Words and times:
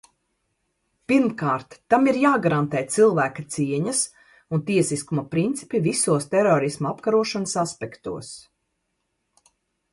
Pirmkārt, 1.11 1.75
tam 1.93 2.07
ir 2.11 2.17
jāgarantē 2.21 2.81
cilvēka 2.95 3.45
cieņas 3.57 4.01
un 4.57 4.65
tiesiskuma 4.71 5.27
principi 5.37 5.83
visos 5.91 6.29
terorisma 6.35 6.95
apkarošanas 6.95 7.57
aspektos. 7.69 8.35